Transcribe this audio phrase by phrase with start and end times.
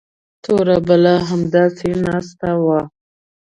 [0.43, 2.81] توره بلا همداسې ناسته وه.